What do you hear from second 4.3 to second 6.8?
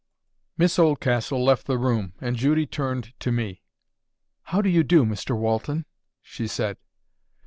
"How do you do, Mr Walton?" she said.